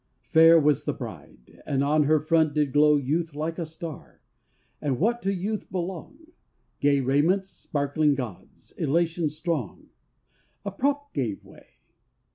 [0.23, 4.19] Fair was the bride, and on her front did glow Youth like a star;
[4.81, 6.31] and what to youth belong,
[6.79, 9.89] Gay raiment sparkling gauds, elation strong.
[10.65, 11.77] A prop gave way!